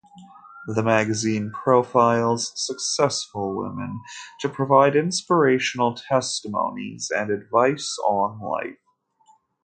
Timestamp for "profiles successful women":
1.51-4.01